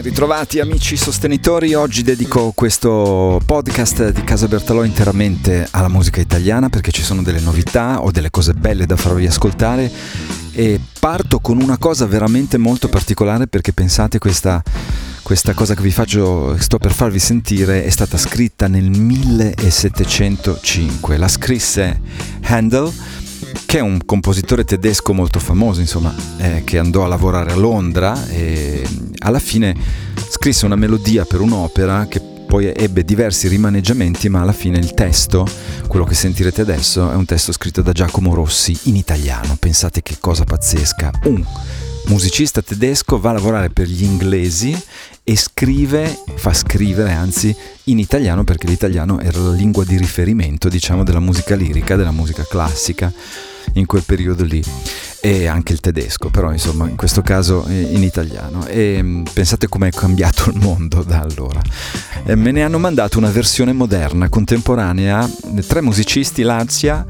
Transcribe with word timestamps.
ritrovati 0.00 0.60
amici 0.60 0.96
sostenitori, 0.96 1.74
oggi 1.74 2.02
dedico 2.02 2.52
questo 2.52 3.40
podcast 3.44 4.10
di 4.10 4.24
Casa 4.24 4.48
Bertalò 4.48 4.82
interamente 4.82 5.68
alla 5.70 5.88
musica 5.88 6.20
italiana 6.20 6.68
perché 6.68 6.90
ci 6.90 7.02
sono 7.02 7.22
delle 7.22 7.40
novità 7.40 8.02
o 8.02 8.10
delle 8.10 8.30
cose 8.30 8.54
belle 8.54 8.86
da 8.86 8.96
farvi 8.96 9.26
ascoltare. 9.26 9.90
E 10.52 10.80
parto 10.98 11.40
con 11.40 11.60
una 11.60 11.78
cosa 11.78 12.06
veramente 12.06 12.56
molto 12.56 12.88
particolare 12.88 13.46
perché 13.46 13.72
pensate 13.72 14.18
questa, 14.18 14.62
questa 15.22 15.54
cosa 15.54 15.74
che 15.74 15.82
vi 15.82 15.90
faccio, 15.90 16.56
sto 16.58 16.78
per 16.78 16.92
farvi 16.92 17.18
sentire 17.18 17.84
è 17.84 17.90
stata 17.90 18.16
scritta 18.16 18.68
nel 18.68 18.90
1705, 18.90 21.16
la 21.16 21.28
scrisse 21.28 22.00
Handel 22.42 22.92
che 23.66 23.78
è 23.78 23.82
un 23.82 24.00
compositore 24.04 24.64
tedesco 24.64 25.12
molto 25.12 25.38
famoso, 25.38 25.80
insomma, 25.80 26.14
eh, 26.38 26.62
che 26.64 26.78
andò 26.78 27.04
a 27.04 27.08
lavorare 27.08 27.52
a 27.52 27.56
Londra 27.56 28.26
e 28.28 28.86
alla 29.24 29.38
fine 29.38 29.74
scrisse 30.28 30.66
una 30.66 30.76
melodia 30.76 31.24
per 31.24 31.40
un'opera 31.40 32.06
che 32.06 32.20
poi 32.20 32.72
ebbe 32.72 33.04
diversi 33.04 33.48
rimaneggiamenti, 33.48 34.28
ma 34.28 34.42
alla 34.42 34.52
fine 34.52 34.78
il 34.78 34.94
testo, 34.94 35.44
quello 35.88 36.04
che 36.04 36.14
sentirete 36.14 36.60
adesso, 36.60 37.10
è 37.10 37.14
un 37.14 37.24
testo 37.24 37.50
scritto 37.50 37.82
da 37.82 37.90
Giacomo 37.90 38.32
Rossi 38.32 38.78
in 38.84 38.96
italiano. 38.96 39.56
Pensate 39.58 40.02
che 40.02 40.18
cosa 40.20 40.44
pazzesca. 40.44 41.10
Un 41.24 41.44
musicista 42.06 42.62
tedesco 42.62 43.18
va 43.18 43.30
a 43.30 43.32
lavorare 43.32 43.70
per 43.70 43.88
gli 43.88 44.04
inglesi 44.04 44.80
e 45.24 45.36
scrive, 45.36 46.16
fa 46.34 46.52
scrivere 46.52 47.12
anzi 47.12 47.56
in 47.84 47.98
italiano 47.98 48.44
perché 48.44 48.66
l'italiano 48.66 49.18
era 49.20 49.38
la 49.38 49.52
lingua 49.52 49.84
di 49.84 49.96
riferimento 49.96 50.68
diciamo 50.68 51.02
della 51.02 51.18
musica 51.18 51.56
lirica, 51.56 51.96
della 51.96 52.12
musica 52.12 52.44
classica 52.46 53.10
in 53.72 53.86
quel 53.86 54.02
periodo 54.02 54.44
lì 54.44 54.62
e 55.24 55.46
anche 55.46 55.72
il 55.72 55.80
tedesco, 55.80 56.28
però 56.28 56.52
insomma 56.52 56.86
in 56.86 56.96
questo 56.96 57.22
caso 57.22 57.64
in 57.66 58.02
italiano 58.02 58.66
e 58.66 59.02
mm, 59.02 59.22
pensate 59.32 59.68
com'è 59.68 59.88
cambiato 59.88 60.50
il 60.50 60.58
mondo 60.60 61.02
da 61.02 61.20
allora. 61.20 61.62
E 62.26 62.34
me 62.34 62.50
ne 62.50 62.62
hanno 62.62 62.78
mandato 62.78 63.16
una 63.16 63.30
versione 63.30 63.72
moderna, 63.72 64.28
contemporanea, 64.28 65.26
tre 65.66 65.80
musicisti, 65.80 66.42
Lazia, 66.42 67.06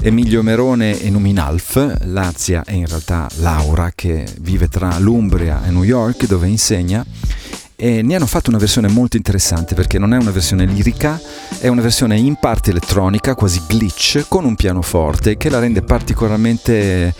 Emilio 0.00 0.42
Merone 0.42 1.00
e 1.00 1.08
Numinalf. 1.08 1.98
Lazia 2.06 2.64
è 2.64 2.72
in 2.72 2.88
realtà 2.88 3.28
Laura 3.36 3.92
che 3.94 4.26
vive 4.40 4.66
tra 4.66 4.98
l'Umbria 4.98 5.64
e 5.64 5.70
New 5.70 5.84
York 5.84 6.26
dove 6.26 6.48
insegna 6.48 7.06
e 7.76 8.02
ne 8.02 8.14
hanno 8.14 8.26
fatto 8.26 8.50
una 8.50 8.58
versione 8.58 8.88
molto 8.88 9.16
interessante 9.16 9.76
perché 9.76 9.98
non 9.98 10.14
è 10.14 10.16
una 10.16 10.30
versione 10.32 10.66
lirica, 10.66 11.20
è 11.58 11.68
una 11.68 11.80
versione 11.82 12.16
in 12.16 12.36
parte 12.36 12.70
elettronica, 12.70 13.34
quasi 13.34 13.60
glitch, 13.68 14.24
con 14.26 14.44
un 14.44 14.56
pianoforte 14.56 15.36
che 15.36 15.48
la 15.48 15.58
rende 15.58 15.82
particolarmente 15.82 17.12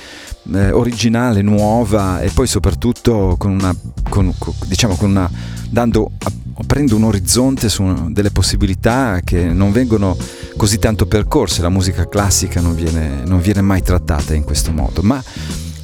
eh, 0.53 0.71
originale, 0.71 1.43
nuova 1.43 2.21
e 2.21 2.31
poi 2.31 2.47
soprattutto 2.47 3.37
con 3.39 3.53
una, 3.53 3.75
con, 4.09 4.33
diciamo 4.67 4.97
con 4.97 5.11
una, 5.11 5.31
dando, 5.69 6.13
aprendo 6.59 6.97
un 6.97 7.05
orizzonte 7.05 7.69
su 7.69 8.11
delle 8.11 8.31
possibilità 8.31 9.21
che 9.23 9.45
non 9.45 9.73
vengono 9.73 10.17
così 10.57 10.79
tanto 10.79 11.07
percorse, 11.07 11.63
la 11.63 11.69
musica 11.69 12.09
classica 12.09 12.61
non 12.61 12.75
viene, 12.75 13.23
non 13.25 13.41
viene 13.41 13.61
mai 13.61 13.83
trattata 13.83 14.35
in 14.35 14.45
questo 14.45 14.73
modo, 14.73 15.03
ma 15.03 15.23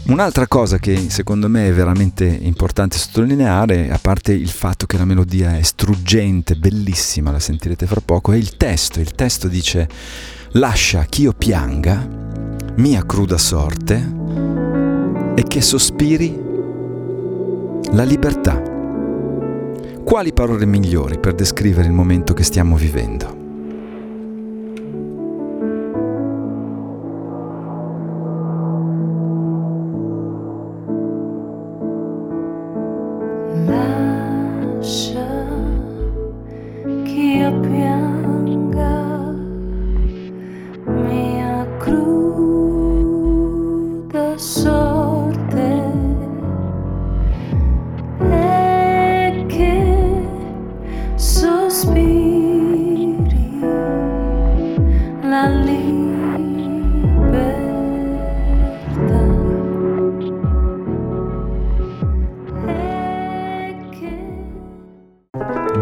Un'altra 0.09 0.47
cosa 0.47 0.79
che 0.79 1.11
secondo 1.11 1.51
me 1.51 1.69
è 1.69 1.73
veramente 1.73 2.25
importante 2.25 2.97
sottolineare, 2.97 3.91
a 3.91 3.99
parte 3.99 4.33
il 4.33 4.49
fatto 4.49 4.87
che 4.87 4.97
la 4.97 5.05
melodia 5.05 5.59
è 5.59 5.61
struggente, 5.61 6.57
bellissima, 6.57 7.31
la 7.31 7.39
sentirete 7.39 7.87
fra 7.87 8.01
poco, 8.03 8.33
è 8.33 8.37
il 8.37 8.57
testo. 8.57 9.01
Il 9.01 9.13
testo 9.13 9.49
dice 9.49 9.87
lascia 10.53 11.05
ch'io 11.05 11.35
pianga, 11.35 12.09
mia 12.77 13.05
cruda 13.05 13.37
sorte, 13.37 14.18
e 15.39 15.45
che 15.45 15.61
sospiri 15.61 16.37
la 17.93 18.03
libertà. 18.03 18.61
Quali 20.03 20.33
parole 20.33 20.67
migliori 20.67 21.21
per 21.21 21.35
descrivere 21.35 21.87
il 21.87 21.93
momento 21.93 22.35
che 22.35 22.43
stiamo 22.43 22.75
vivendo? 22.75 23.38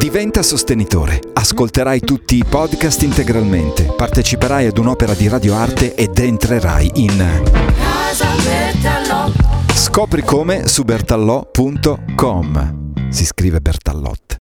Diventa 0.06 0.44
sostenitore, 0.44 1.18
ascolterai 1.32 1.98
tutti 1.98 2.36
i 2.36 2.44
podcast 2.48 3.02
integralmente, 3.02 3.92
parteciperai 3.96 4.66
ad 4.66 4.78
un'opera 4.78 5.14
di 5.14 5.26
radioarte 5.26 5.96
ed 5.96 6.16
entrerai 6.16 6.92
in 6.94 7.42
Casa 7.74 8.28
Bertallò. 8.36 9.28
Scopri 9.74 10.22
come 10.22 10.68
su 10.68 10.84
bertallò.com. 10.84 12.92
Si 13.10 13.24
scrive 13.24 13.60
Bertallot. 13.60 14.36